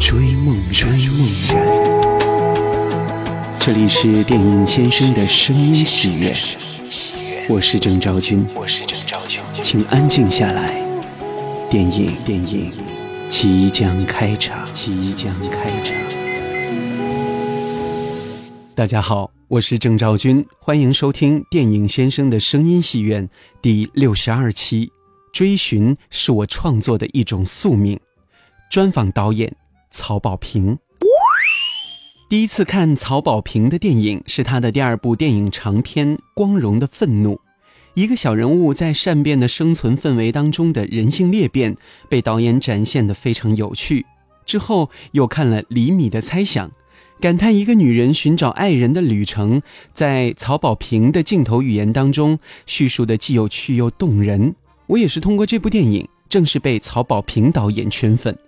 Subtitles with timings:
[0.00, 1.60] 追梦追梦人。
[3.60, 6.34] 这里是电影先生的声音戏院，
[7.46, 8.42] 我是郑昭君，
[9.62, 10.82] 请安静下来，
[11.70, 12.72] 电影电影
[13.28, 15.94] 即将开场，即将开场。
[18.74, 19.30] 大家好。
[19.48, 23.28] 我是郑兆君，欢迎收听电影先生的声音戏院
[23.60, 24.90] 第六十二期。
[25.32, 28.00] 追寻是我创作的一种宿命。
[28.70, 29.52] 专访导演
[29.90, 30.78] 曹保平。
[32.28, 37.34] 第一次看曹保平的电影是他的第二部电影长片《光荣的愤怒》，
[37.94, 41.76] 一个小人物在善变的生存氛围当中的人性裂变，
[42.08, 44.06] 被导演展现的非常有趣。
[44.46, 46.70] 之后又看了李米的猜想。
[47.20, 49.60] 感叹一个女人寻找爱人的旅程，
[49.92, 54.54] 在曹保平的镜头语言当中叙述的既有趣又动人。
[54.86, 58.38] 我也是通过这部电影正式被曹保平导演圈粉。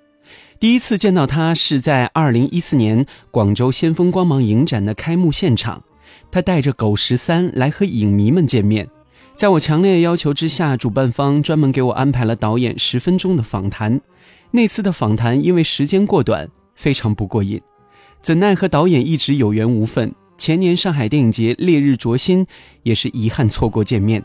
[0.63, 5.83] 第一次见到他是在二零一四年广州先锋光芒影展的开幕现场，
[6.31, 8.89] 他带着狗十三来和影迷们见面。
[9.35, 14.01] 在我强烈要求之下，主办方专门给我安排了导演十分钟的访谈。
[14.53, 17.61] 那次的访谈因为时间过短，非常不过瘾。
[18.21, 22.45] 怎奈和导演一直有缘无分，前年上海电影节《烈日灼心》
[22.85, 24.23] 也是遗憾错过见面。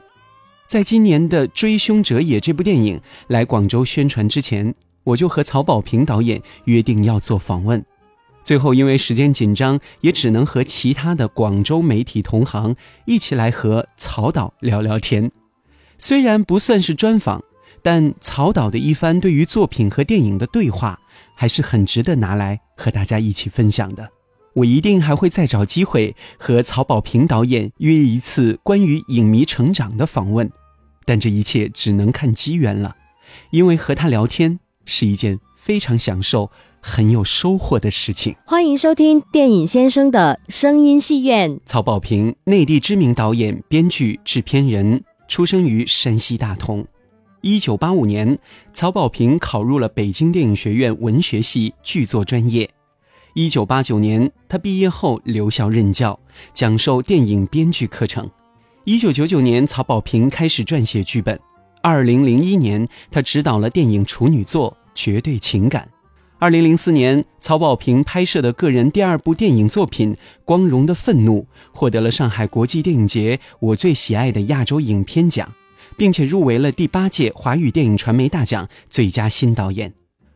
[0.67, 4.75] 在今年的《追凶者也》这部电影来广州宣传之前，
[5.07, 7.83] 我就和曹保平导演约定要做访问。
[8.43, 15.29] 最后因为时间紧张，也只能和其他的广州媒体同行一起来和曹导聊聊天。
[15.97, 17.43] 虽然不算是专访，
[17.81, 20.99] 但曹导的一番对于作品和电影的对话。
[21.39, 24.09] 还是很值得拿来和大家一起分享的。
[24.55, 30.49] 我一定还会再找机会和曹保平导演约一次关于影迷成长的访问，
[31.05, 32.95] 但这一切只能看机缘了。
[33.51, 36.49] 因为和他聊天是一件非常享受、
[36.81, 38.35] 很有收获的事情。
[38.47, 41.59] 欢迎收听电影先生的声音戏院。
[41.65, 46.87] 曹保平，内地知名导演、编剧、制片人，出生于山西大同。
[47.41, 48.39] 一九八五年，
[48.73, 52.67] 曹保平考入了北京电影学院文学系剧作专业。
[53.35, 56.19] 一九八九年，他毕业后留校任教，
[56.53, 58.27] 讲授电影编剧课程。
[58.85, 61.39] 一九九九年，曹保平开始撰写剧本。
[61.89, 65.87] 二零零一年，他执导了电影处女作《绝对情感》。
[66.37, 75.53] 二零零四年，曹保平拍摄的个人第二部电影作品《光荣的愤怒》获得了上海国际电影节我最喜爱的亚洲影片奖。
[75.95, 79.93] 并且入围了第八届华语电影传媒大奖最佳新导演。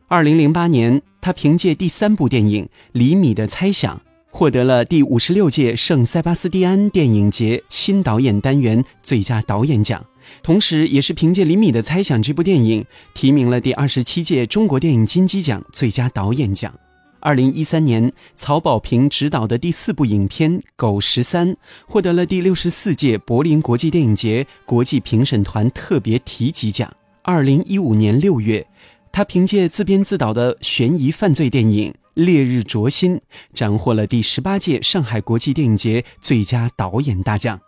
[0.08, 3.96] 二零零八年，他凭借第三部电影《李米的猜想》
[4.30, 10.02] 获得了第五十六届圣塞巴斯蒂安电影节新导演单元最佳导演奖，
[10.42, 12.84] 同时也是凭借《李米的猜想》这部电影
[13.14, 16.72] 提名了第二十七届中国电影金鸡奖最佳导演奖。
[17.20, 21.52] 二零一三年，曹保平执导的第四部影片《狗十三》
[21.86, 26.92] 获得了第六十四届柏林国际电影节国际评审团特别提及奖。
[27.22, 28.66] 二零一五年六月，
[29.12, 33.16] 他凭借自编自导的悬疑犯罪电影《烈日灼心》
[33.54, 37.60] 斩获了第十八届上海国际电影节最佳导演大奖。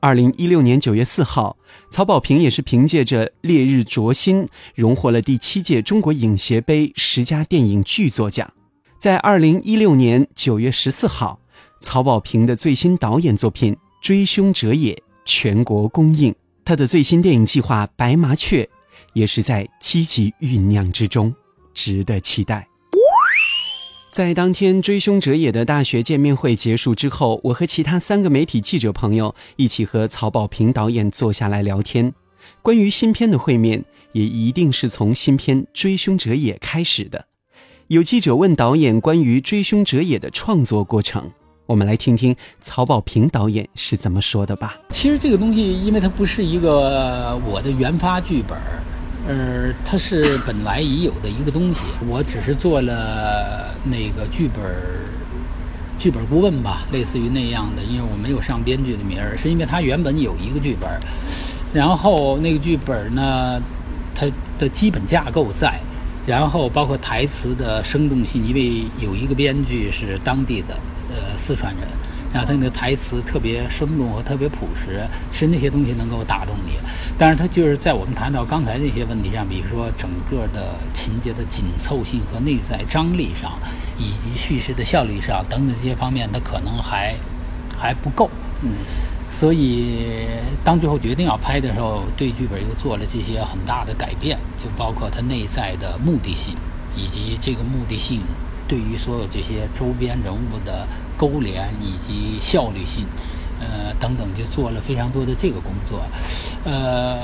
[0.00, 1.58] 二零一六年九月四号，
[1.90, 4.44] 曹保平也是凭借着《烈日灼心》
[4.74, 8.50] 荣获了第七届中国影协杯十佳电影剧作奖。
[8.98, 11.38] 在二零一六年九月十四号，
[11.80, 14.94] 曹保平的最新导演作品《追凶者也》
[15.26, 16.34] 全国公映，
[16.64, 18.64] 他的最新电影计划《白麻雀》
[19.12, 21.34] 也是在积极酝酿之中，
[21.74, 22.69] 值得期待。
[24.10, 32.12] 在当天《追凶者也》的大学见面会结束之后，我和其他三个媒体记者朋友一起和曹保平导演坐下来聊天。
[32.60, 37.26] 关于新片的会面，也一定是从新片《追凶者也》开始的。
[37.86, 41.30] 有记者问导演关于《追凶者也》的创作过程，
[41.66, 44.76] 我们来听听曹保平导演是怎么说的吧。
[44.90, 48.58] 其实这个东西，因为它不是一个我的原发剧本，
[49.28, 54.62] 呃，它是本来已有的一个东西，我只是做了那个剧本
[55.98, 57.82] 剧本顾问吧，类似于那样的。
[57.82, 60.88] 因为我没有上编剧的名儿，是因为他原本有一个剧本，
[61.72, 63.60] 然后那个剧本呢，
[64.14, 64.26] 它
[64.58, 65.80] 的基本架构在。
[66.26, 70.78] 然后包括台词的生动性，因为有一个编剧是当地的，
[71.08, 71.88] 呃，四川人，
[72.30, 75.00] 然后他那个台词特别生动和特别朴实，
[75.32, 76.72] 是那些东西能够打动你。
[77.20, 83.58] 但是它就是在我们谈到刚才那些问题上，比如说整个的情节的紧凑性和内在张力上，
[83.98, 87.14] 以及叙事的效率上等等这些方面，它可能还
[87.78, 88.30] 还不够。
[88.62, 88.72] 嗯。
[89.30, 90.26] 所以，
[90.64, 96.54] 当最后决定要拍的时候，对剧本又做了这些很大的改变，就包括它内在的目的性，
[96.96, 98.22] 以及这个目的性
[98.66, 100.88] 对于所有这些周边人物的
[101.18, 103.04] 勾连以及效率性，
[103.60, 106.02] 呃等等，就做了非常多的这个工作。
[106.64, 107.18] 呃，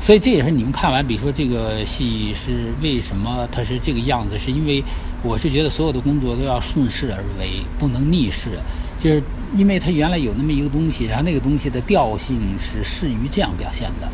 [0.00, 4.82] 所以这也是你们看完，比如说这个戏是为什么它是这个样子，是因为
[5.22, 8.58] 我是觉得所有的工作都要顺势而为，不能逆势。
[9.02, 9.22] 就是
[9.56, 14.06] 因为它原来有那么一个东西，然后那个东西的调性是适于这样表现的，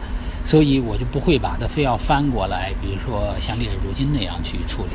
[0.45, 4.93] 所以我就不会把它非要翻过来，比如说像《烈日灼心》那样去处理。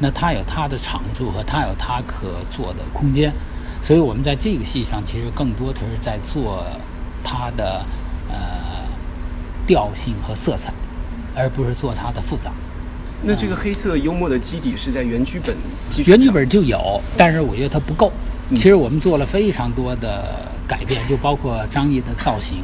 [0.00, 3.32] 那它有它的长处和它有它可做的空间，
[3.88, 6.62] 所以我们在这个戏上其实更多的是在做
[7.24, 7.82] 它的
[8.28, 8.84] 呃
[9.66, 10.70] 调性和色彩，
[11.34, 12.52] 而不是做它的复杂。
[13.22, 15.56] 那这个黑色幽默的基底是在原剧本
[15.88, 18.12] 基原剧本就有，但是我觉得它不够。
[18.50, 22.58] 其实我们做了非常多的改变，就包括张译的造型，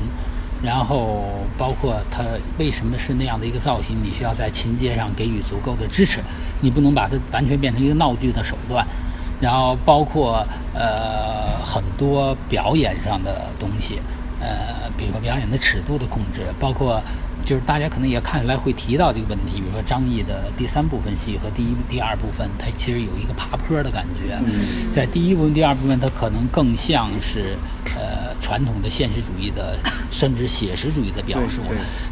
[0.63, 1.25] 然后
[1.57, 2.23] 包括他
[2.59, 6.21] 为什么是那样的一个造型，你需要在情节上给予足够的支持，
[6.61, 8.87] 你不能把它完全变成一个闹剧的手段，
[9.45, 10.43] 然后包括
[10.73, 14.01] 呃很多表演上的东西，
[14.41, 16.99] 呃，比如说表演的尺度的控制，包括。
[17.45, 24.39] 就是大家可能也看出来会提到这个问题，比如说张译的第三部分戏和第一、第二部分，它其实有一个爬坡的感觉。
[24.93, 27.57] 在第一部分、第二部分，它可能更像是
[27.97, 29.79] 呃传统的现实主义的，
[30.11, 31.61] 甚至写实主义的表述。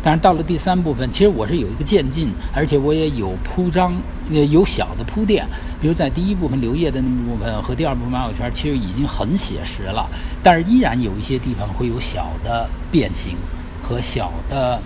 [0.02, 3.94] 但是到了第三部分，其实我是有一个渐进，而且我也有铺张，
[4.30, 5.46] 有小的铺垫。
[5.80, 10.08] 比如在第一部分刘烨的那部分和第二部分马小圈，其实已经很写实了，
[10.42, 13.34] 但是依然有一些地方会有小的变形
[13.82, 14.80] 和小的。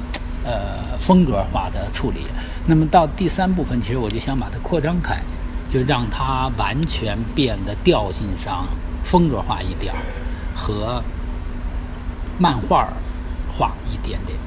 [0.47, 2.21] 呃，风格化的处理。
[2.67, 5.21] 那么到第三部分，其实我就想把它扩张开，
[5.69, 8.65] 就让它完全变得调性上
[9.03, 9.99] 风格化一点儿，
[10.55, 11.03] 和
[12.39, 12.89] 漫画
[13.53, 14.39] 化一点点。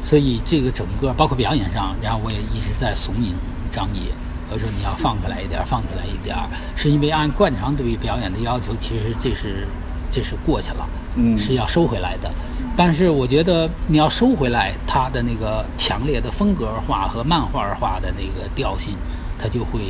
[0.00, 3.32] 所以这个整个包括表演上，然后我也一直在怂恿
[3.72, 4.12] 张译，
[4.50, 6.36] 我说你要放出来一点，放出来一点，
[6.76, 9.66] 是因为按惯常对于表演的要求，其实这是
[10.10, 12.30] 这是过去了，嗯，是要收回来的。
[12.82, 18.94] 但是我觉得你要收回来它的那个强烈的风格化和漫画化的那个调性，
[19.38, 19.80] 它就会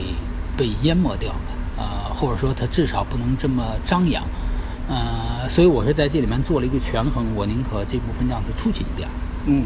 [0.56, 1.32] 被淹没掉，
[1.78, 4.24] 呃，或者说它至少不能这么张扬，
[4.88, 9.08] 呃，所以我是在这里面做了一个权衡，我宁可这部分让它出去一点，
[9.46, 9.62] 嗯，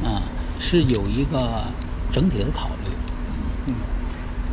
[0.61, 1.65] 是有一个
[2.13, 2.91] 整体的考虑。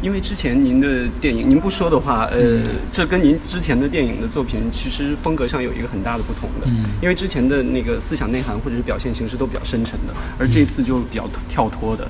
[0.02, 2.60] 因为之前您的电影，您不说的话，呃，
[2.92, 6.66] 这跟您之前的电影的作品其实风格上有一个很大的不同的。
[6.66, 6.86] 嗯。
[7.02, 12.08] 因为之前的那个思想内涵或者是表现形式都比较深沉的，而这次就比较跳脱的，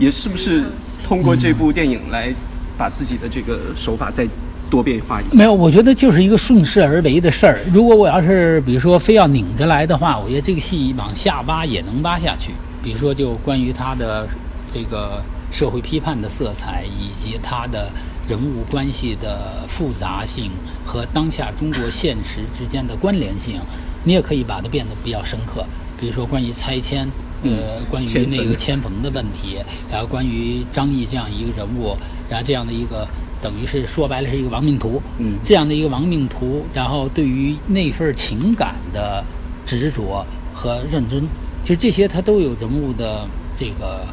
[0.00, 0.64] 也是不是
[1.04, 2.34] 通过这部电影来
[2.76, 4.26] 把自己的这个手法再
[4.68, 5.36] 多变化一些？
[5.36, 7.56] 没有，我觉得就是一个顺势而为的事儿。
[7.72, 12.50] 如果我要是比如说非要拧着来的话，我觉得这个戏往下挖也能挖下去。
[12.82, 14.26] 比如说，就关于他的
[14.72, 15.22] 这个。
[15.50, 17.90] 社会批判的色彩，以及他的
[18.28, 20.50] 人物关系的复杂性
[20.86, 23.60] 和当下中国现实之间的关联性，
[24.04, 25.64] 你也可以把它变得比较深刻。
[25.98, 27.08] 比如说关于拆迁，
[27.42, 29.56] 呃，关于那个迁坟的问题，
[29.90, 31.96] 然后关于张译这样一个人物，
[32.28, 33.08] 然后这样的一个
[33.42, 39.24] 等于是说白了是一个亡命徒，嗯，这样的一个亡命徒，然后对于那份情感的
[39.66, 40.24] 执着
[40.54, 41.26] 和认真，
[41.64, 43.26] 其实这些他都有人物的
[43.56, 44.06] 这个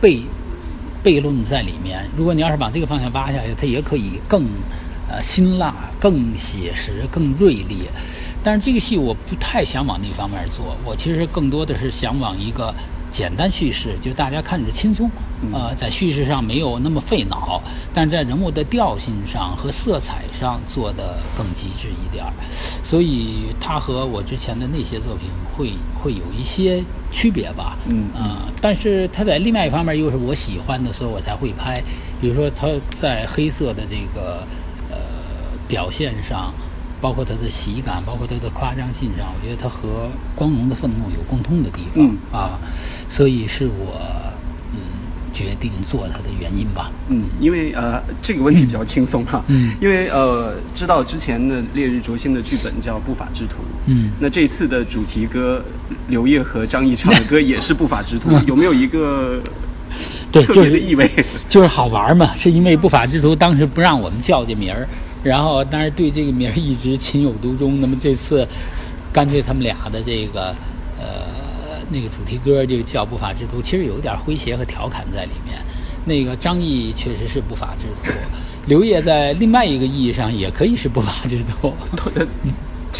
[0.00, 0.22] 被。
[1.04, 2.04] 悖论在里面。
[2.16, 4.44] 如果你要是把这个方向挖下去，它也可以更，
[5.08, 7.88] 呃，辛辣、更写实、更锐利。
[8.42, 12.74] 但是这个戏我不太想往那方面做，我其实更多的是想往一个。
[13.16, 15.10] 简单叙事，就大家看着轻松，
[15.50, 17.62] 呃，在叙事上没有那么费脑，
[17.94, 22.32] 但在人物的调性上和色彩上做的更极致一点儿，
[22.84, 31.82] 所以它和我之前的那些作品会会有一些区别吧，嗯啊，但是它在另外一方面又是我喜欢的，所以我才会拍。
[32.20, 32.68] 比如说它
[33.00, 34.46] 在黑色的这个
[34.90, 34.98] 呃
[35.66, 36.52] 表现上。
[37.00, 42.58] 包括它的喜感，包括它的夸张性上，我觉得它和光荣的愤怒有共通的地方啊，
[43.08, 44.00] 所以是我
[44.72, 44.78] 嗯
[45.32, 46.90] 决定做它的原因吧。
[47.08, 53.54] 嗯，因为呃这个问题比较轻松哈，嗯，因为呃知道之前的《烈日灼心》的剧本叫《不法之徒》，
[53.86, 55.62] 嗯，那这次的主题歌
[56.08, 59.38] 刘烨和张译唱的歌也是《不法之徒》，有没有一个
[60.32, 61.10] 对，特就是意味。
[61.48, 64.88] 就是好玩嘛，是因为不法之徒当时不让我们叫这名儿，
[65.26, 67.80] 然后但是对这个名儿一直情有独钟。
[67.80, 68.46] 那么这次，
[69.12, 70.54] 干脆他们俩的这个
[70.98, 71.26] 呃
[71.90, 75.58] 那个主题歌就叫不法之徒，其实有点诙谐和调侃在里面。
[76.04, 78.16] 那个张译确实是不法之徒，
[78.66, 81.72] 刘烨在另外一个意义上也可以是不法之徒。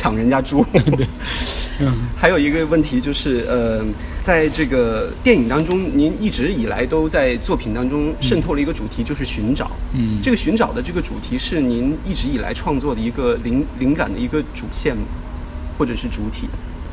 [0.06, 0.64] 抢人家猪。
[1.80, 3.84] 嗯，还有一个问题就是，呃，
[4.22, 9.68] 在这个电影当中，您一直以来都在作品当中渗透了一个主题，就是寻找。
[9.94, 15.02] 嗯这个寻找的这个主题是您一直以来创作的一个灵灵感的一个主线吗，
[15.76, 16.46] 或者是主体？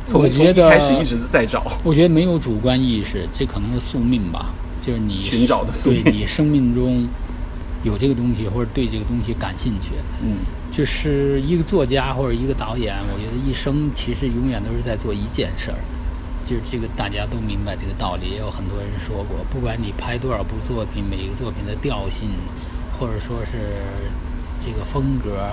[0.08, 1.64] 从我觉得开始一直在找。
[1.84, 4.52] 我觉得没有主观意识，这可能是宿命吧，
[4.82, 7.08] 就是你寻找的宿命对你生命中
[7.84, 9.92] 有这个东西，或者对这个东西感兴趣。
[10.24, 10.38] 嗯
[10.74, 15.78] 就是一个作家或者一个导演，我觉得一生其实永远都是在做一件事儿，
[16.44, 22.28] 就是这个大家都明白这个道理，也有很多人说过，不管你拍多少部作品，每个作品的调性，
[23.00, 23.86] 或者说是
[24.60, 25.46] 这个风格，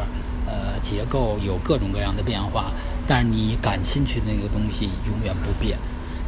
[0.46, 2.72] 呃，结构有各种各样的变化，
[3.06, 5.76] 但是你感兴趣的那个东西永远不变。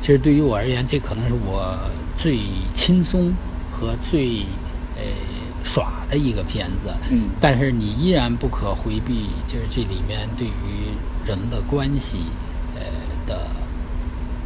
[0.03, 1.79] 其实对于我而言，这可能是我
[2.15, 2.41] 最
[2.75, 3.33] 轻松
[3.73, 4.45] 和最
[5.63, 6.93] 耍的一个片子。
[7.11, 10.95] 嗯但是你依然不可回避，就是这里面对于
[11.27, 12.19] 人的关系，
[12.75, 12.83] 呃
[13.27, 13.49] 的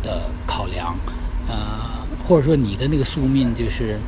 [0.03, 0.97] 的考量，
[1.49, 3.99] 呃，或者说你的那个宿命，就是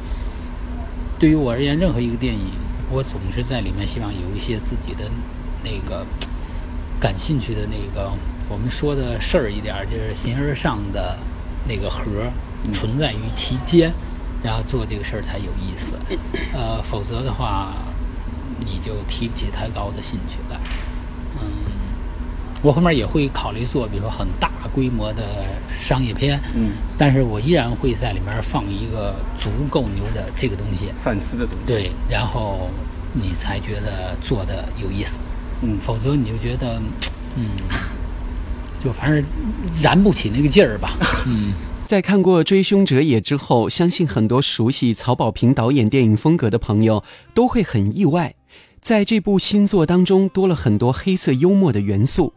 [1.19, 2.53] 对于我而言，任何一个电影，
[2.91, 5.11] 我总是在里面希望有一些自己的
[5.65, 6.07] 那个
[7.01, 8.11] 感兴趣的那个，
[8.49, 11.19] 我们说的事儿一点儿，就是形而上的
[11.67, 12.33] 那个核儿
[12.73, 13.93] 存在于其间，
[14.43, 15.95] 然后做这个事儿才有意思。
[16.53, 17.73] 呃，否则的话，
[18.61, 20.59] 你就提不起太高的兴趣来。
[21.41, 21.49] 嗯，
[22.63, 25.47] 我后面也会考虑做，比如说很大规模的
[25.79, 32.69] 商业片，嗯，但是我依然会在里面放一个足够牛的这个东西，反思的东西。，对，然后
[33.13, 35.19] 你才觉得做的有意思，
[35.63, 36.81] 嗯否则你就觉得，
[37.37, 37.51] 嗯，
[38.83, 39.25] 就反正
[39.83, 40.91] 燃不起那个劲儿吧，
[41.27, 41.53] 嗯。
[41.89, 47.03] 在看过《追凶者也》之后，相信很多熟悉曹保平导演电影风格的朋友
[47.33, 48.35] 都会很意外，
[48.79, 52.35] 在这部新作当中多了很多黑色幽默的元素。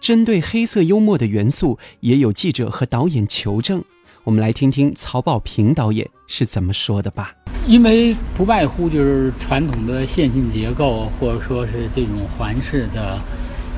[0.00, 3.82] 针对黑色幽默的元素，也有记者和导演求证。
[4.22, 7.34] 我们来听听曹保平导演是怎么说的吧。
[7.66, 13.20] 因为不外乎就是传统的线性结构，或者说是这种环式的，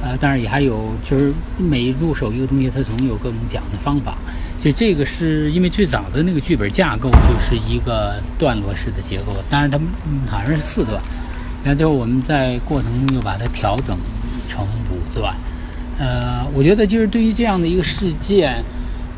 [0.04, 4.18] 呃，当然也还有就是每入手一个东西，它总有各种讲的方法。
[4.60, 9.78] 就这个是因为最早的那个剧本架构就是一个段落式的结构，当然它
[10.30, 11.02] 好像是四段，
[11.62, 13.96] 然后最后我们在过程中又把它调整
[14.48, 15.34] 成五段。
[15.98, 18.64] 呃，我觉得就是对于这样的一个事件，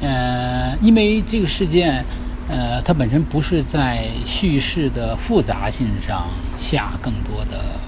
[0.00, 2.04] 呃，因为这个事件，
[2.48, 6.28] 呃，它本身不是在叙事的复杂性上
[6.58, 7.78] 下更多的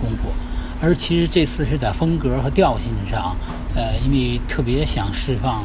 [0.00, 0.32] 功夫，
[0.82, 3.36] 而其实这次是在风格和调性上，
[3.76, 5.64] 呃，因为特别想释放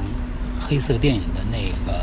[0.62, 1.98] 黑色电影的那个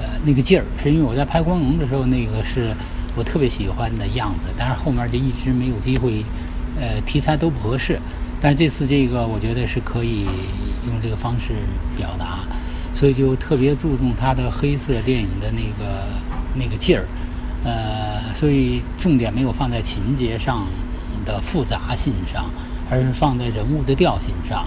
[0.00, 2.74] 呃那个劲儿，是因为我在拍《光荣》的时候，那个是
[3.14, 6.24] 我特别喜欢的样子，但是后面就一直没有机会，
[6.80, 7.96] 呃，题材都不合适。
[8.40, 10.24] 但是这次这个，我觉得是可以
[10.84, 11.52] 用这个方式
[11.96, 12.40] 表达，
[12.92, 16.02] 所以就特别注重它的黑色电影的那个
[16.56, 17.06] 那个劲儿，
[17.62, 20.66] 呃，所以重点没有放在情节上
[21.24, 22.44] 的复杂性上，
[22.90, 24.64] 而是放在人物的调性上。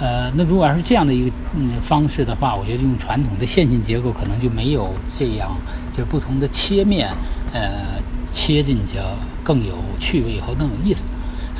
[0.00, 5.50] 呃，那如果要是这样的一个嗯方式的话，我觉得用传统的线性结构可能就没有这样，
[5.92, 7.10] 就不同的切面，
[7.52, 8.00] 呃，
[8.32, 8.96] 切进去
[9.42, 11.08] 更有趣味和更有意思。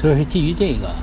[0.00, 0.94] 所以说基于这个，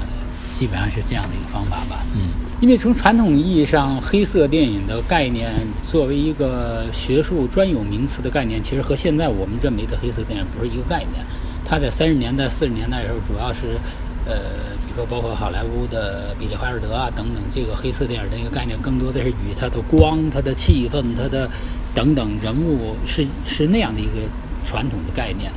[0.53, 2.05] 基本上是这样的一个方法吧。
[2.15, 2.29] 嗯，
[2.61, 5.51] 因为从传统意义上，黑色电影的概念
[5.85, 11.21] 作为一个学术专有名词的概念，其实和现在我们认为的黑色电影不是一个概念。
[11.65, 13.79] 它在三十年代、四十年代的时候，主要是，
[14.25, 14.35] 呃，
[14.85, 21.49] 比如说包括好莱坞的比利·怀尔德啊等等，这个黑色电影的一个概念，更多的是与它的光、它的气氛、它的
[21.95, 24.11] 等等人物是是那样的一个
[24.63, 25.51] 传统的概念。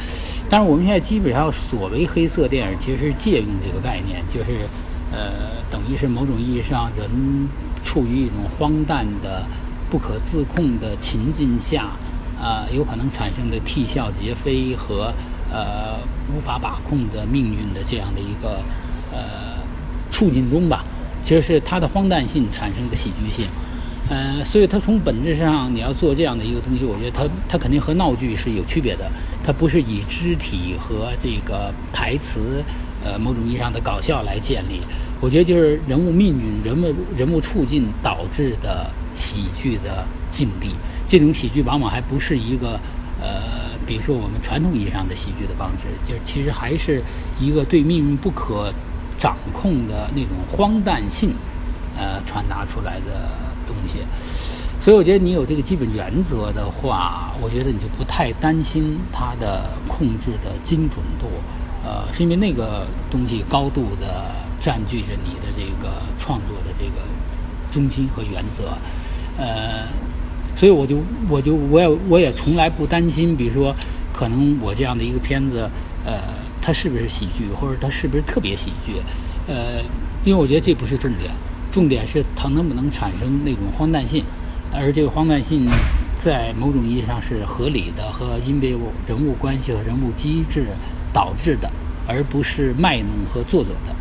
[0.49, 4.67] 但是我们现在基本上所谓黑色电影，其实是借用这个概念，就是
[5.12, 7.07] 呃，等于是某种意义上人
[7.85, 9.47] 处于一种荒诞的、
[9.91, 11.91] 不可自控的情境下，
[12.41, 15.12] 啊、有可能产生的啼笑皆非和
[15.50, 15.99] 呃
[16.35, 18.61] 无法把控的命运的这样的一个
[19.12, 19.59] 呃
[20.11, 20.85] 处境中吧，
[21.23, 23.47] 其实是它的荒诞性产生的喜剧性。
[24.11, 29.11] 呃，所以它从本质上你要做这样的一个东西，我觉得它它肯定和闹剧是有区别的，
[29.45, 32.64] 它不是以肢体和这个台词，
[33.05, 34.81] 呃，某种意义上的搞笑来建立。
[35.21, 40.71] 我觉得就是人物命运、人物人物处境导致的喜剧的境地。
[41.07, 42.81] 这种喜剧往往还不是一个
[43.21, 43.58] 呃，
[43.88, 47.02] 比如说我们传统意义上的喜剧的方式，就是其实还是
[47.40, 48.71] 一个对命运不可
[49.18, 51.35] 掌控的那种荒诞性，
[51.97, 53.30] 呃，传达出来的
[53.66, 54.00] 东西。
[54.78, 61.26] 所以我觉得你有这个基本原则的话，我觉得你就不太担心它的控制的精准度，
[61.83, 64.30] 呃，是因为那个东西高度的
[64.61, 67.00] 占据着你的这个创作的这个
[67.73, 68.76] 中心和原则，
[69.37, 69.88] 呃，
[70.59, 70.99] 所以我就
[71.29, 73.73] 我就我也我也从来不担心，比如说
[74.12, 75.71] 可能我这样的一个片子，
[76.05, 76.19] 呃，
[76.61, 78.95] 它是不是喜剧，或者它是不是特别喜剧，
[79.47, 79.81] 呃，
[80.25, 81.31] 因为我觉得这不是重点，
[81.71, 84.25] 重点是它能不能产生那种荒诞性。
[84.75, 85.65] 而这个荒诞性，
[86.17, 90.67] 在某种意义上是合理的，和因为人物关系和人物机制
[91.12, 91.71] 导致的，
[92.07, 93.95] 而不是卖弄和做作的。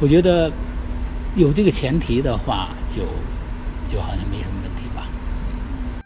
[0.00, 0.50] 我觉得
[1.36, 3.02] 有这个前提的话，就
[3.88, 4.51] 就好像没什么。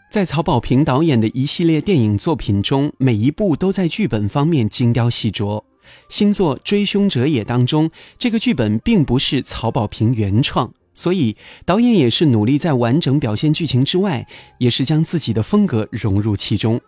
[0.09, 5.61] 在曹保平导演的一系列电影作品中，每一部都在剧本方面精雕细琢。
[6.07, 10.73] 新作《追凶者也》当中，这个剧本并不是曹保平原创。
[10.93, 11.35] 所以，
[11.65, 14.25] 导演也是努力在完整表现剧情之外，
[14.59, 16.79] 也是将自己的风格融入其中，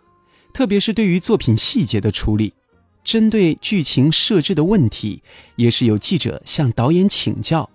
[0.54, 2.54] 特别是对于作品细节的处理，
[3.04, 5.22] 针对剧情设置的问题，
[5.56, 7.68] 也是有记者向导演请教。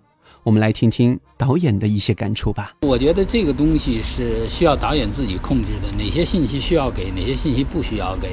[0.46, 2.75] 我们来听听导演的一些感触吧。
[2.82, 8.30] 我觉得这个东西是需要导演自己控制的，哪些信息需要给，哪些信息不需要给。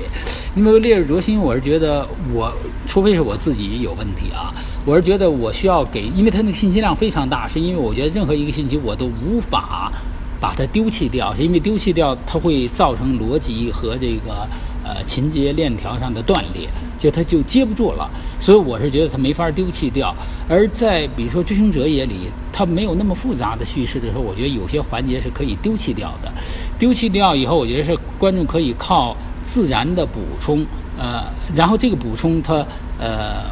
[0.55, 2.53] 因为《烈日灼心》，我是觉得我，
[2.87, 4.53] 除非是我自己有问题啊，
[4.85, 9.91] 我是觉得我需要给，因为它那个信息量非常大，是因为我觉得任何一个信息我都无法
[10.39, 14.47] 把它丢弃掉，是因为丢弃掉它会造成逻辑和这个。
[14.85, 18.11] 呃，情节链条上的断裂，就它就接不住了，
[18.41, 20.15] 所以我是觉得它没法丢弃掉。
[20.49, 26.33] 而在比如说《追凶者也》里，它没有那么复杂的叙事的时候，我觉得有些环节是可以丢弃掉的。
[26.79, 30.67] 丢弃掉以后，我觉得是观众可以靠自然的补充，
[30.99, 31.25] 呃，
[31.55, 32.55] 然后这个补充它，
[32.99, 33.51] 呃，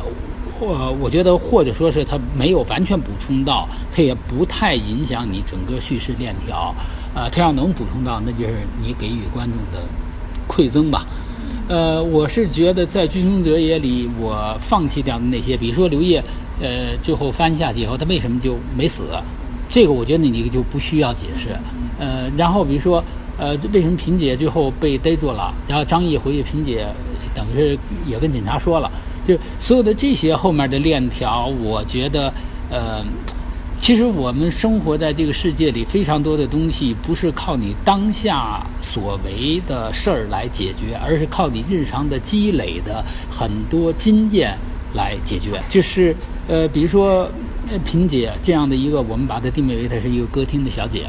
[0.58, 6.74] 我我觉得或者说是它没有完全补充到，它也不太影响你整个叙事链条，
[7.14, 9.87] 呃，它要能补充到，那就是你给予观众的
[10.48, 11.07] 馈赠吧。
[11.68, 16.20] 呃，我是觉得在《追凶者也》里，我放弃掉的那些，比如说刘烨，
[16.61, 19.05] 呃，最后翻下去以后，他为什么就没死？
[19.68, 21.48] 这个我觉得你就不需要解释。
[21.98, 23.03] 呃，然后比如说，
[23.38, 25.55] 呃，为什么萍姐最后被逮住了？
[25.68, 26.85] 然后张译回去，萍姐
[27.35, 28.90] 等于是也跟警察说了，
[29.24, 32.33] 就是所有的这些后面的链条，我觉得，
[32.70, 33.05] 呃。
[33.81, 44.55] 其实我们生活在这个世界里，非常多的东西不是靠你当下所为的事儿来解决，而是靠你日常的积累的很多经验
[44.93, 45.59] 来解决。
[45.66, 46.14] 就是
[46.47, 47.27] 呃，比如说
[47.83, 51.07] 萍姐这样的一个，我们把她定位为她是一个歌厅的小姐，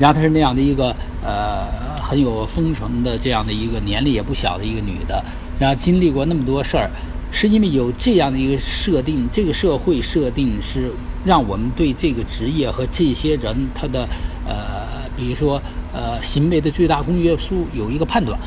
[0.00, 1.64] 然后她是那样的一个呃
[2.02, 5.24] 很有风尘的这样的一个年龄也不小的一个女的，
[5.60, 6.90] 然后经历过那么多事儿。
[7.32, 10.90] 是因为有这样的一个设定，这个社会设定是
[11.26, 14.08] 让我们对这个职业和这些人他的
[14.46, 15.60] 呃，比如说
[15.92, 18.38] 呃行为的最大公约数有一个判断，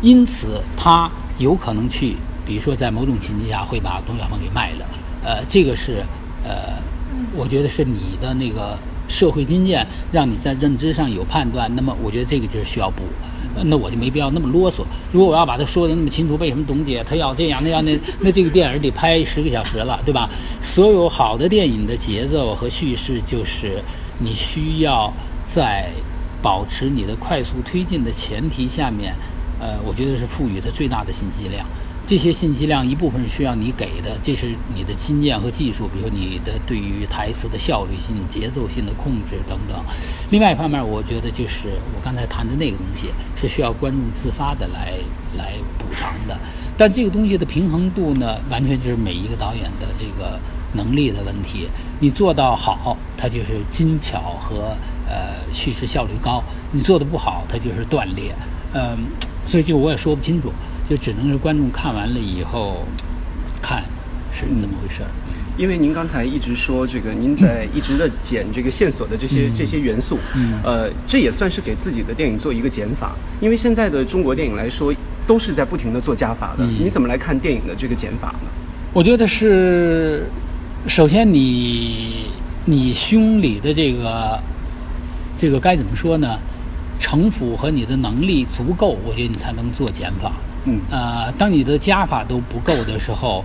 [0.00, 2.14] 因此他有可能去，
[2.46, 4.86] 比如说在某种情境下会把董小凤给卖了，
[5.24, 6.04] 呃，这个是
[6.44, 6.78] 呃，
[7.34, 13.02] 我觉得是你的那个社会经验让你在认知上有判断，那么我觉得这个就是需要补。
[13.64, 14.82] 那我就没必要那么啰嗦。
[15.12, 20.28] 如果我要把他说的那么清楚，为什么董姐她要这样那样那那这个电影得拍十个小时了，对吧？
[20.62, 23.82] 所有好的电影的节奏和叙事，就是
[24.18, 25.12] 你需要
[25.44, 25.90] 在
[26.40, 29.14] 保持你的快速推进的前提下面，
[29.60, 31.66] 呃，我觉得是赋予它最大的信息量。
[32.10, 39.78] 这些信息量一部分是需要你给的，这是你的经验和技术，比如你的对于台词的效率性、节奏性的控制等等。
[40.30, 44.94] 另外一方面，我觉得就是我刚才谈的那个东西，是需要观众自发的来
[45.38, 46.36] 来补偿的。
[46.76, 50.36] 但这个东西的平衡度呢，完全就是每一个导演的这个
[50.72, 51.68] 能力的问题。
[52.00, 54.76] 你做到好，它就是精巧和
[55.08, 56.42] 呃叙事效率高；
[56.72, 58.34] 你做的不好，它就是断裂。
[58.74, 58.98] 嗯，
[59.46, 60.52] 所以就我也说不清楚。
[60.90, 62.84] 就只能是观众看完了以后，
[63.62, 63.84] 看
[64.32, 65.08] 是怎么回事儿。
[65.56, 70.18] 因为您刚才一直说这个，您在一直的剪这个线索的这些这些元素，
[70.64, 73.12] 呃，这也算是给自己的电影做一个减法。
[73.40, 74.92] 因为现在的中国电影来说，
[75.28, 76.66] 都是在不停的做加法的。
[76.66, 78.48] 你怎么来看电影的这个减法呢？
[78.92, 80.24] 我觉得是，
[80.88, 82.30] 首先你
[82.64, 84.42] 你胸里的这个
[85.36, 86.36] 这个该怎么说呢？
[86.98, 90.32] 城府和你的能力足够，我觉得你才能做减法。
[90.64, 93.44] 嗯，呃，当你的加法都不够的时候，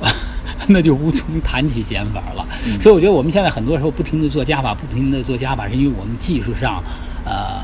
[0.68, 2.46] 那就无从谈起减法了。
[2.80, 6.82] 所以我觉得我们现在很多时候不停的做加法，不停的做加法，是因为我们技术上，
[7.24, 7.62] 呃，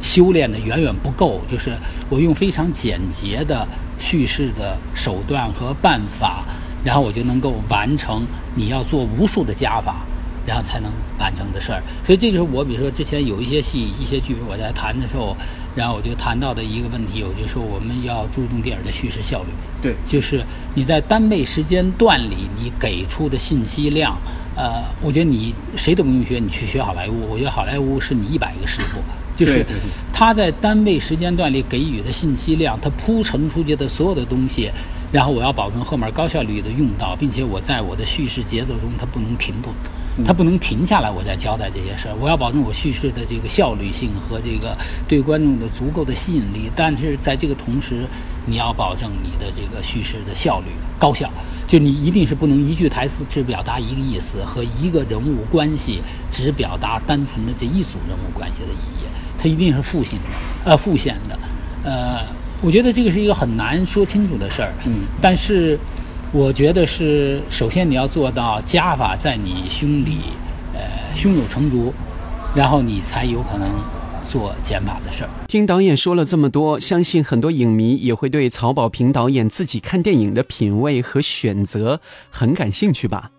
[0.00, 1.72] 修炼的远远不够，就是
[2.10, 3.66] 我用非常简洁的
[3.98, 6.44] 叙事的手段和办法，
[6.84, 10.04] 然后我就能够完成你要做无数的加法，
[10.46, 11.82] 然后才能完成的事儿。
[12.04, 15.34] 所以这就是我，比如说之前有一些戏、一些剧本我在谈的时候，
[15.74, 19.48] 然后我就谈到的一个问题，我就说我们要注重电影的叙事效率。
[19.82, 24.16] 对，就是你在单位时间段里，你给出的信息量。
[24.56, 27.28] 呃，我觉得你谁都不用学，你去学好莱坞。
[27.28, 29.00] 我觉得好莱坞是你一百个师傅，
[29.34, 29.66] 就是
[30.12, 34.70] 他在单位时间段里给予的信息量，他铺陈出去的所有的东西，
[35.10, 39.74] 然后我要保证后面高效率的用到，并且我在我的叙事节奏中，它不能停顿，
[40.24, 42.14] 它不能停下来，我再交代这些事儿。
[42.20, 44.76] 我要保证我叙事的这个效率性和这个
[45.08, 48.04] 对观众的足够的吸引力，但是在这个同时，
[48.46, 50.66] 你要保证你的这个叙事的效率
[50.98, 51.30] 高效。
[51.66, 59.06] 就你一定是不能一句台词只表达一个意思，和一个人物关系只表达单纯的这一组人物关系的意义，
[59.38, 60.26] 它一定是复性的，
[60.66, 61.38] 呃，复现的，
[61.82, 62.20] 呃，
[62.60, 64.72] 我觉得这个是一个很难说清楚的事儿。
[64.84, 65.78] 嗯，但是
[66.34, 70.18] 我觉得是首先你要做到加法在你胸里，
[70.74, 70.80] 呃，
[71.14, 71.94] 胸有成竹，
[72.56, 73.68] 然后你才有可能。
[74.26, 75.30] 做减法的事儿。
[75.46, 83.30] 听导演说了这么多，相信很多影迷也会对曹保平导演自己看电影的品味和选择很感兴趣吧？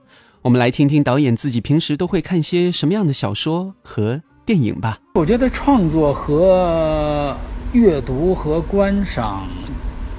[0.44, 5.00] 我们来听听导演自己平时都会看些什么样的小说和电影吧。
[5.16, 7.36] 我觉得创作和
[7.74, 9.48] 阅读和观赏。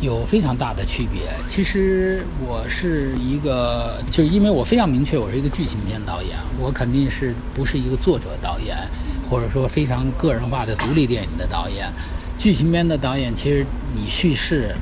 [0.00, 1.22] 有非常大的区别。
[1.48, 8.76] 其实我是一个，就是因为我非常明确，我是一个剧情片导演，我肯定是不是一个作者导演，
[9.30, 11.90] 或者说非常个人化的独立电影的导演。
[12.38, 14.74] 剧情片的导演，其实你叙事，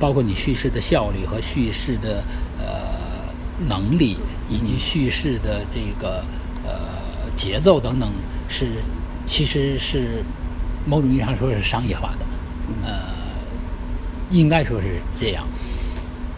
[0.00, 2.24] 包括你叙事的效率和叙事的
[2.58, 3.32] 呃
[3.68, 4.16] 能力，
[4.50, 6.24] 以及叙事的这个
[6.64, 6.74] 呃
[7.36, 8.08] 节奏等等，
[8.48, 8.66] 是
[9.24, 10.24] 其实是
[10.84, 12.26] 某种意义上说是商业化的，
[12.84, 13.15] 呃。
[14.30, 15.46] 应该说是这样，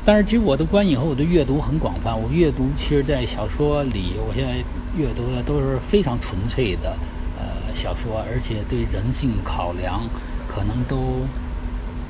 [0.04, 2.14] 但是其实我的观影和我的阅读很广泛。
[2.14, 4.56] 我阅读其实，在小说里，我现在
[4.96, 6.96] 阅读的都是非常纯粹的
[7.38, 10.02] 呃小说，而且对人性考量
[10.46, 11.26] 可能都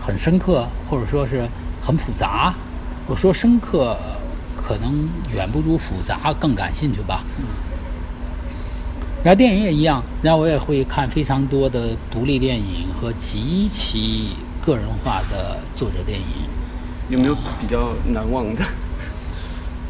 [0.00, 1.48] 很深刻，或者说是
[1.80, 2.54] 很复杂。
[3.06, 3.96] 我说深刻，
[4.56, 7.24] 可能远不如复杂更感兴趣吧。
[9.24, 14.30] 然后电影也一样，然后我也会看非常多的独立电影和极其。
[14.68, 16.26] 个人化的作者电影，
[17.08, 18.62] 有没有比较难忘的？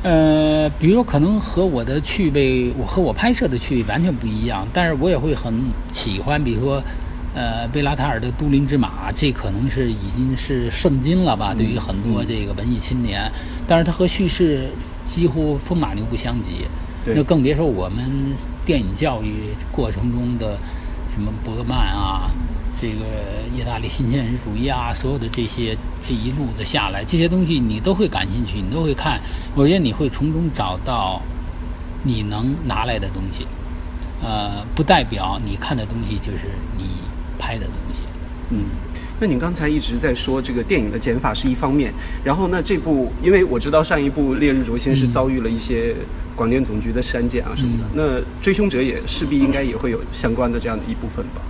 [0.04, 5.52] 呃，比如可能和我的趣味，我和我拍摄的趣味完全不一样，但是我也会很
[5.92, 6.80] 喜欢，比如说，
[7.34, 11.52] 呃，贝拉塔尔的《都灵之马》，这可能是已经是圣经了吧？
[11.52, 13.28] 对于很多这个文艺青年，
[13.66, 14.68] 但是它和叙事
[15.04, 16.66] 几乎风马牛不相及，
[17.04, 18.32] 那更别说我们
[18.64, 20.56] 电影教育过程中的
[21.12, 22.30] 什么伯格曼啊。
[22.80, 23.04] 这个
[23.52, 29.20] 意大利新现实主义啊，所有的这些这一路子下来，这些东西你都会感兴趣，你都会看。
[29.54, 31.20] 我觉得你会从中找到
[32.04, 33.46] 你能拿来的东西，
[34.22, 36.84] 呃，不代表你看的东西就是你
[37.38, 38.00] 拍的东西。
[38.50, 38.64] 嗯，
[39.20, 41.92] 那你刚才一直在说这个电影的减法是一方面，
[42.24, 45.94] 然后那，这部因为我知道上一部《烈日灼心》是遭遇了一些
[46.36, 51.42] 广电总局的删减啊什么的，那《追凶者》也势必应该也会有相关的这样的一部分吧。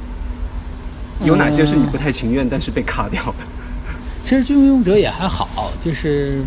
[1.24, 3.34] 有哪些是你不太情愿，但是被卡掉的？
[4.22, 6.44] 其实《追凶者》也还好，就是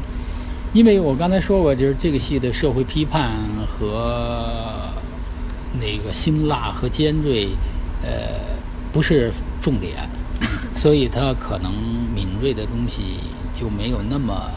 [0.74, 3.32] 因为我刚才说过，就是这个戏的社会批判
[3.68, 4.90] 和
[5.80, 7.50] 那个辛辣和尖锐，
[8.04, 8.10] 呃，
[8.94, 9.32] 不是
[9.62, 9.98] 重点，
[10.76, 11.72] 所以它可能
[12.14, 13.20] 敏锐的东西
[13.54, 14.50] 就没有那么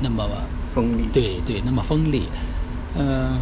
[0.00, 0.28] 那么
[0.74, 1.08] 锋利。
[1.12, 2.24] 对对，那么锋利。
[2.98, 3.38] 嗯，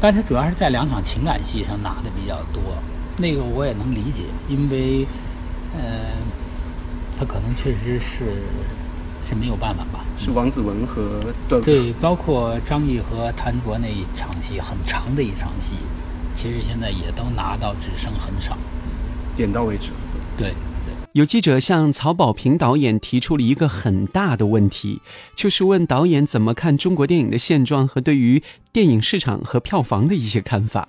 [0.00, 2.62] 但是主要是在两场情感戏上拿的比较多。
[3.16, 5.06] 那个我也能理解，因为，
[5.74, 6.12] 呃，
[7.18, 8.24] 他可能确实是
[9.24, 10.04] 是没有办法吧。
[10.18, 15.72] 是王子文和段对，包括张译和谭卓那一场戏，很长的一场戏，
[16.34, 18.56] 其实现在也都拿到只剩很少，
[19.36, 19.90] 点到为止。
[20.36, 20.52] 对。
[21.12, 25.02] 有记者向曹保平导演提出了一个很大的问题，
[25.34, 28.40] 就是问导演怎么看中国电影的现状和对于
[28.72, 30.88] 电影市场和票房的一些看法。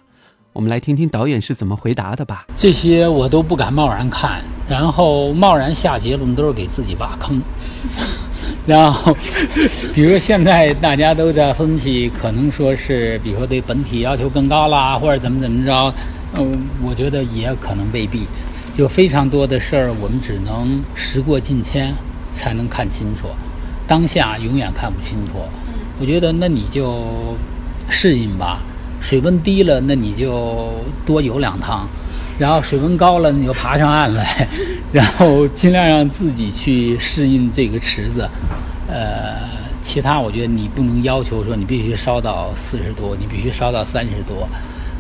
[0.54, 2.46] 我们来听听导演是怎么回答的吧。
[2.58, 7.42] 这些我都不敢贸然看，然后贸然下结论都是给自己挖坑。
[8.68, 9.16] 然后，
[9.94, 15.94] 比如现在大家都在分析，可能说是，比如说对本体要求更高啦，或者怎么怎么着。
[16.36, 18.28] 嗯，我觉得也可能未必。
[18.76, 21.94] 就非常多的事儿，我们只能时过境迁
[22.34, 23.28] 才能看清楚，
[23.88, 25.32] 当下永远看不清楚。
[26.00, 27.38] 我觉得那你就
[27.90, 28.60] 适应吧。
[29.02, 30.72] 水温低了，那你就
[31.06, 31.86] 多游两趟；
[32.40, 34.48] 然后水温高了你就爬上岸来，
[34.94, 38.30] 然后尽量让自己去适应这个池子。
[38.88, 39.36] 呃，
[39.82, 44.48] 其他我觉得你不能要求说你必须烧到四十度，你必须烧到三十度，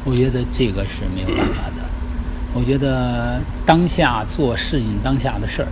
[0.04, 1.84] 我觉得这个是没有办法的。
[2.54, 5.68] 我觉得当下做适应当下的事儿。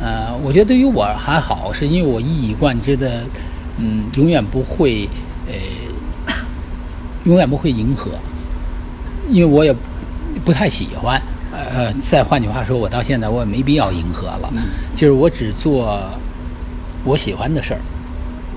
[0.00, 3.22] 呃，我觉得对于我还好，是因为我一以贯之的，
[3.78, 5.08] 嗯，永远不会，
[5.46, 5.54] 呃，
[7.26, 8.10] 永远不会迎合，
[9.30, 9.74] 因为我也
[10.44, 11.20] 不太喜欢。
[11.52, 14.52] 呃，再换句话说，我到现在我也没必要迎合了，
[14.94, 16.00] 就是我只做
[17.04, 17.80] 我喜欢的事儿。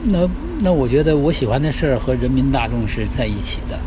[0.03, 0.29] 那
[0.62, 3.79] 那我觉得我喜欢的事儿和人民大众是在一起的，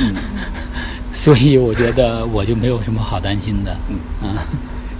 [0.00, 0.14] 嗯
[1.12, 3.76] 所以我觉得我就没有什么好担心的。
[3.88, 4.44] 嗯啊。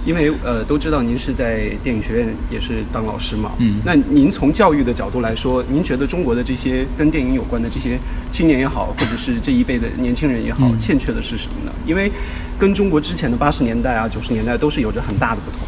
[0.03, 7.99] 因为呃都知道您是在电影学院也是当老师嘛，嗯，那您从教育的角度来说，您觉得中国的这些跟电影有关的这些
[8.31, 11.71] 青年也好，或者是这一辈的年轻人也好，欠缺的是什么呢？
[11.85, 12.11] 因为
[12.57, 15.59] 跟中国之前的八十年代啊九十年代都是有着很大的不同。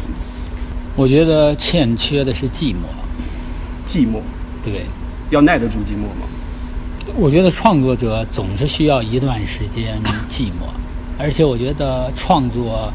[0.96, 2.86] 我觉得欠缺的是寂寞。
[3.86, 4.20] 寂寞。
[4.64, 4.86] 对。
[5.30, 6.26] 要耐得住寂寞吗？
[7.16, 9.96] 我觉得创作者总是需要一段时间
[10.28, 10.66] 寂寞，
[11.18, 12.92] 而且我觉得创作。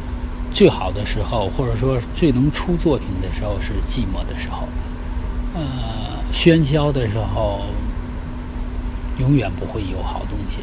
[0.53, 4.67] 最好的时候，或者说最能出作品的时候是寂寞的时候。
[5.55, 5.61] 呃，
[6.33, 7.61] 喧嚣的时候，
[9.19, 10.59] 永远不会有好东西。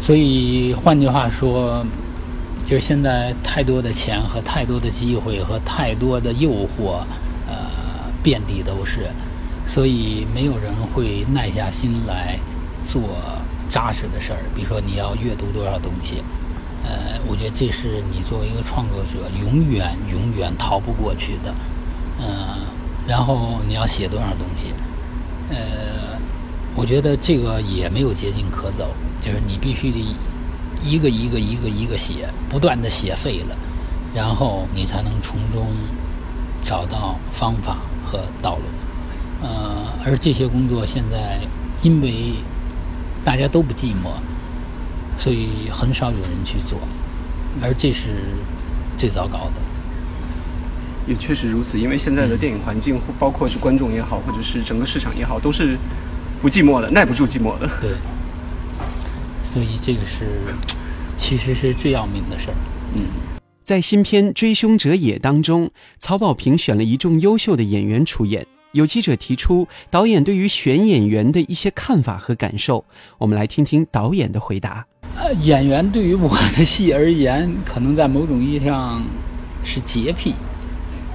[0.00, 1.84] 所以换句话说，
[2.64, 7.04] 就是现在太多的钱和太多的机会和太多的诱惑，
[7.46, 7.56] 呃，
[8.22, 9.08] 遍地都是，
[9.66, 12.38] 所以没有人会耐下心来
[12.82, 13.02] 做
[13.68, 14.38] 扎实的事儿。
[14.54, 16.22] 比如说，你要阅读多少东西。
[16.88, 21.54] 呃，我觉得这是你作为一个创作者永远永远逃不过去的。
[22.18, 22.26] 嗯，
[23.06, 24.72] 然后你要写多少东西？
[25.50, 26.18] 呃，
[26.74, 29.98] 我觉得这个也没有捷径可走，就是你必须得
[30.82, 33.56] 一个一个一个一个写，不断的写废了，
[34.14, 35.66] 然后你才能从中
[36.64, 38.62] 找到方法和道路。
[39.42, 41.38] 呃，而这些工作现在
[41.82, 42.34] 因为
[43.24, 44.16] 大家都不寂寞。
[45.18, 46.78] 所以很少有人去做，
[47.60, 48.08] 而这是
[48.96, 49.60] 最糟糕的。
[51.08, 55.76] 也确实如此，因为现在的电影环境，包括是观众也好，或者是整个市场也好，都是
[56.40, 57.68] 不寂寞的，耐不住寂寞的。
[57.80, 57.92] 对。
[59.42, 60.54] 所以这个是，
[61.16, 62.54] 其实是最要命的事儿。
[62.94, 63.02] 嗯。
[63.64, 68.46] 在新片《追凶者也》当中，曹保平选了一众优秀的演员出演。
[68.72, 72.84] 有记者提出导演对于选演员的一些看法和感受，
[73.16, 74.86] 我们来听听导演的回答。
[75.20, 79.02] 呃，演员对于我的戏而言，可能在某种意义上
[79.64, 80.32] 是洁癖，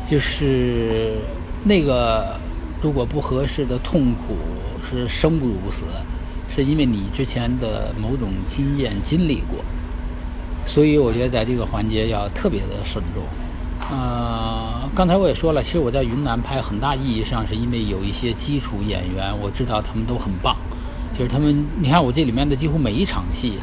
[0.05, 1.15] 就是
[1.63, 2.37] 那个
[2.81, 4.35] 如果不合适的痛苦
[4.83, 5.85] 是生不如死，
[6.53, 9.63] 是因为你之前的某种经验经历过，
[10.65, 13.23] 所以我觉得在这个环节要特别的慎重。
[13.89, 20.57] 呃，刚才我也说了，其实我在云南拍，很大意义上是因为有一些基础演员，我知道他们都很棒，
[21.17, 23.53] 就是他们，你看我这里面的几乎每一场戏。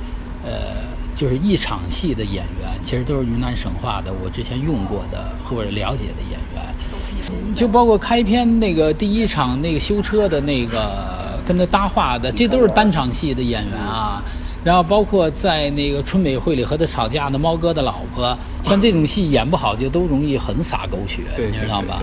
[0.51, 0.75] 呃，
[1.15, 14.21] 就是一场戏的演员，其实都是云南省话的，我之前用过的或者了解的演员，就包括开篇那个第一场那个修车的那个跟他搭话的，这都是单场戏的演员啊。
[14.65, 22.03] 然后包括在那个春美会里和他吵架的猫哥的老婆，像这种戏演不好就都容易很洒狗血，你知道吧？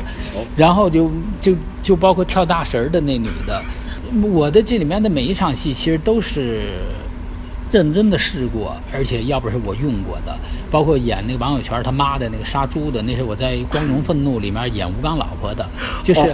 [0.56, 3.62] 然后就就就包括跳大神的那女的，
[4.32, 6.62] 我的这里面的每一场戏其实都是。
[7.72, 10.34] 认真的试过，而且要不是我用过的，
[10.72, 15.68] 包括演那个王友泉他妈的那个杀猪的，那是我在《光荣愤怒》里面演吴刚老婆的，
[16.02, 16.34] 就是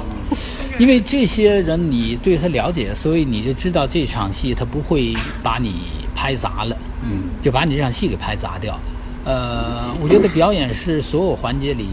[0.77, 5.73] 因为这些人你对他了解，所以你就知道这场戏他不会把你
[6.13, 8.79] 拍砸了，嗯，就把你这场戏给拍砸掉。
[9.25, 11.87] 呃，我觉得表演是所有环节里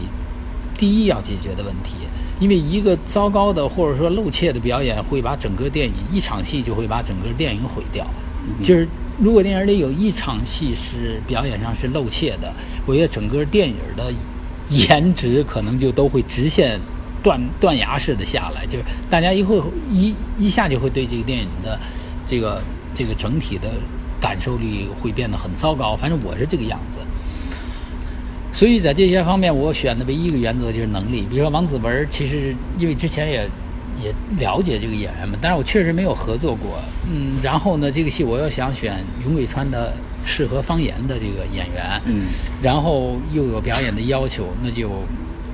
[0.77, 1.95] 第一要解决的问题，
[2.39, 8.05] 因为一个糟糕的或者说露怯的表演会把整个电影一场戏就会把整个电影毁掉，
[8.61, 8.87] 就是。
[9.21, 12.51] 如果电影里有一场戏是表演上是露怯的，
[12.87, 14.11] 我觉得整个电影的
[14.69, 16.79] 颜值可能就都会直线
[17.21, 21.79] 断断崖式的下来，就是大家一会一一下就会对这个电影的
[22.27, 22.59] 这个
[22.95, 23.71] 这个整体的
[24.19, 25.95] 感受力会变得很糟糕。
[25.95, 26.97] 反正我是这个样子，
[28.51, 31.27] 所以在这些方面，我选的唯一一个原则就是能力。
[31.29, 33.47] 比如说王子文，其实因为之前也。
[34.01, 36.79] 也了解这个演员们，但是我确实没有合作过。
[37.09, 39.93] 嗯，然后呢，这个戏我又想选云贵川的
[40.25, 42.23] 适合方言的这个演员，嗯，
[42.61, 44.89] 然后又有表演的要求，那就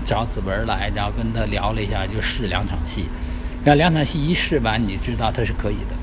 [0.05, 3.05] 找子文来，然后跟他聊了一下，就试两场戏。
[3.65, 5.95] 然后两场戏一试完，你知道他是可以的，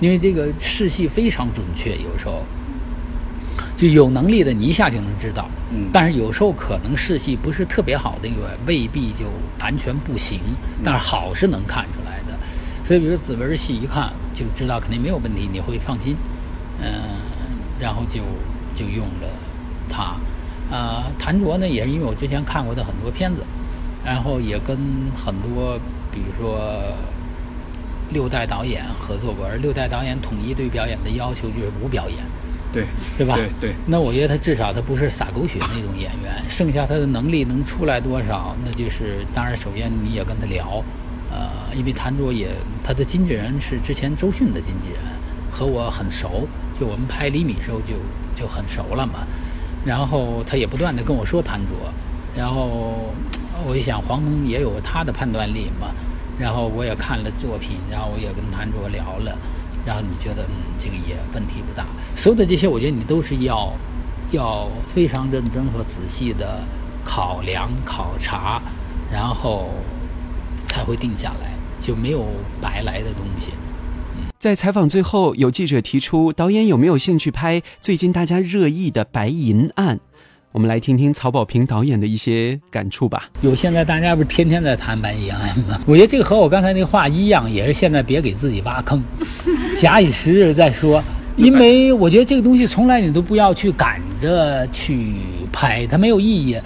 [0.00, 2.42] 因为这个试戏非常准确，有时候
[3.76, 9.26] 就有能力的你一下就能知道，嗯但是有时候可能视戏不是特别好的一个未必就
[9.60, 10.40] 完全不行，
[10.84, 12.38] 但是好是能看出来的。
[12.84, 16.16] 所以，比如子文的戏一看就知道肯定没有问题，你会放心，
[16.80, 16.86] 嗯、
[17.80, 18.20] 然后就
[18.74, 19.28] 就用了
[19.88, 20.16] 它。
[20.70, 23.44] 呃，谭卓呢，也是因为我之前看过的很多片子，
[24.04, 24.76] 然后也跟
[25.16, 25.78] 很多，
[26.12, 26.58] 比如说
[28.10, 32.18] 六代导演合作过，而六代导演统一对表演的要求就是无表演。
[32.74, 32.84] 对
[33.16, 33.36] 对吧？
[33.36, 40.82] 对对那我觉得他至少他不是撒狗血那种演员，剩下他的能力能出来多少，那就是当然，首先你也跟他聊，
[41.30, 42.48] 呃，因为谭卓也
[42.82, 44.98] 他的经纪人是之前周迅的经纪人，
[45.50, 46.46] 和我很熟，
[46.78, 47.94] 就我们拍《厘米》时候就
[48.34, 49.24] 就很熟了嘛。
[49.84, 51.92] 然后他也不断的跟我说谭卓，
[52.36, 53.12] 然后
[53.66, 55.88] 我一想黄东也有他的判断力嘛，
[56.38, 59.38] 然后我也看了作品，然后我也跟谭卓聊了。
[59.86, 61.86] 然后你觉得嗯，这个也问题不大。
[62.16, 63.72] 所有的这些，我觉得你都是要
[64.30, 66.64] 要非常认真和仔细的
[67.04, 68.60] 考量、考察，
[69.12, 69.68] 然后
[70.66, 72.26] 才会定下来，就没有
[72.60, 73.50] 白来的东西。
[74.38, 79.96] 在采访最后，有记者提出，导演有没有兴趣拍最近大家热议的《白银案》？
[80.54, 83.28] 我们来听听曹保平导演的一些感触吧。
[83.40, 85.80] 有现在大家不是天天在谈白银案吗？
[85.84, 89.02] 我觉得这个和我刚才那话一样，也是现在别给自己挖坑，
[89.76, 91.02] 假以时日再说。
[91.34, 95.14] 因为我觉得这个东西从来你都不要去赶着去
[95.52, 96.56] 拍，它没有意义。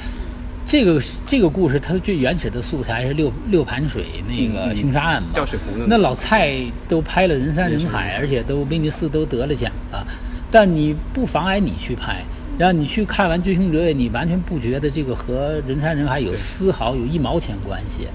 [0.67, 10.07] 这个这个故事它最原始的素材是六六盘水那个凶杀案嘛，掉水湖那老蔡都拍了人山人海，而且都威尼斯都得了奖了，
[10.51, 12.23] 但你不妨碍你去拍。
[12.59, 18.09] 然后你去看完《追凶者也》，你完全不觉得这个和人山人海有丝毫有一毛钱关系。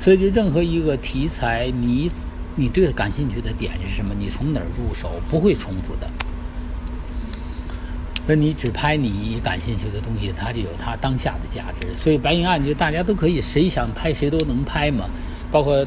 [0.00, 2.10] 所以就任何一个题材，你
[2.56, 4.12] 你对感兴趣的点是什么？
[4.18, 5.12] 你从哪儿入手？
[5.30, 6.10] 不会重复的。
[8.26, 11.94] 那你只拍你感兴趣的东西，它就有它当下的价值。
[11.94, 15.04] 所以《白银案》就大家都可以，谁想拍谁都能拍嘛，
[15.50, 15.76] 包括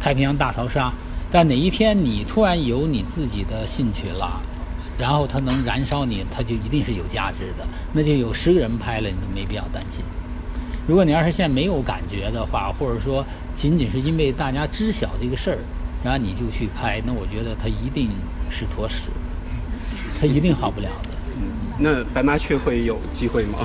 [0.00, 0.88] 太平洋大逃杀》。
[1.30, 4.40] 但哪一天你突然有你自己的兴趣了，
[4.98, 7.66] 然后它能燃烧你，它就一定是有价值的。
[7.92, 10.04] 那就有十个人拍了，你都没必要担心。
[10.86, 15.58] 如果你要是现在没有感觉的话，或者说仅仅是因为大家知晓这个事儿，
[16.04, 18.10] 然后你就去拍，那我觉得它一定
[18.48, 19.08] 是坨屎，
[20.20, 21.18] 它一定好不了的。
[21.36, 21.42] 嗯
[21.78, 23.58] 那白麻雀会有机会吗？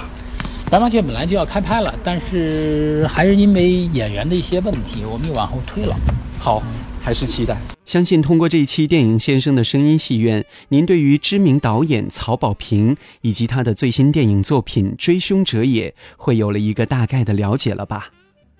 [0.69, 5.95] 白麻雀本来就要开拍了，但是还是因为演员的一些问题，我们又往后推了。
[6.39, 6.63] 好，
[7.01, 7.57] 还是期待。
[7.83, 18.11] 相信通过这一期电影先生的声音戏院，您对于知名导演曹保平以及他的最新电影作品《追凶者也》会有了一个大概的了解了吧？《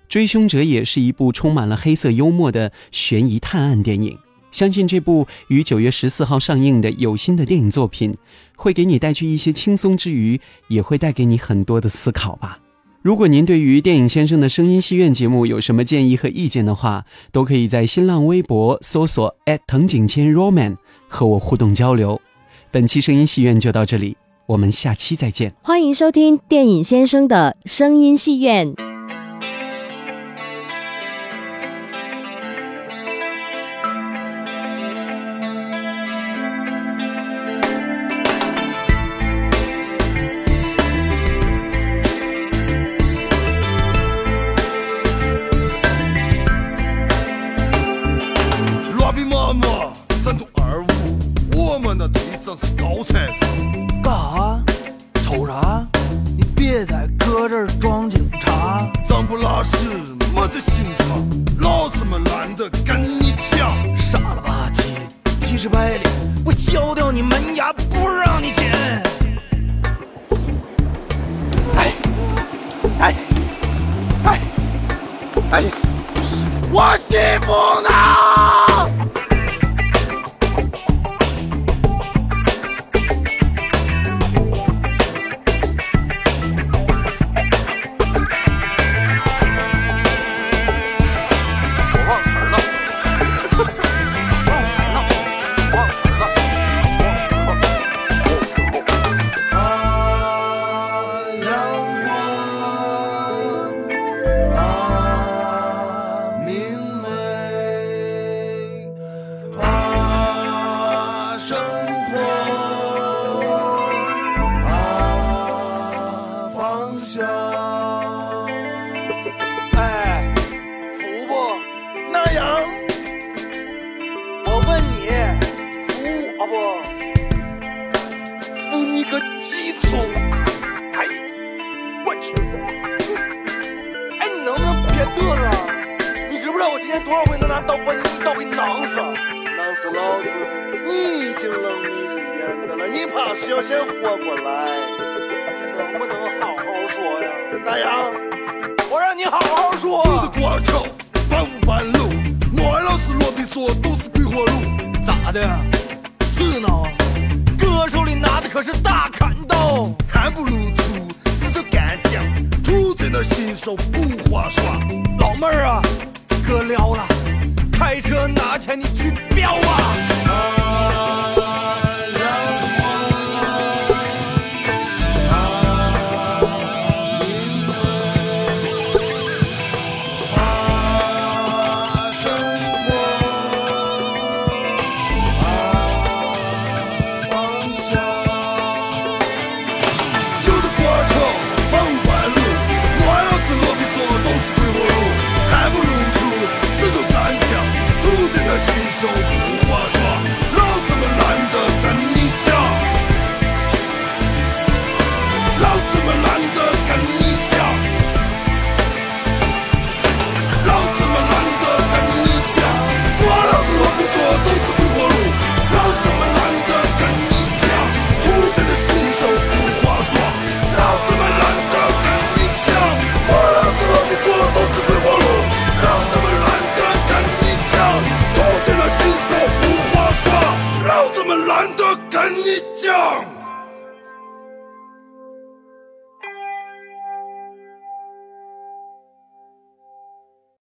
[0.08, 4.18] 追凶者也》是一部充满了黑色幽默的悬疑探案电影。
[4.50, 8.14] 相信这部于九月十四号上映的有心的电影作品，
[8.54, 12.58] 会给你带去一些轻松之余，也会带给你很多的思考吧。
[13.02, 19.34] 如果您对于电影先生的声音戏院节目有什么建议和意见的话，都可以在新浪微博搜索
[19.66, 20.76] 藤井千 roman
[21.08, 22.20] 和我互动交流。
[22.70, 25.52] 本期声音戏院就到这里，我们下期再见。
[25.62, 28.91] 欢迎收听电影先生的声音戏院。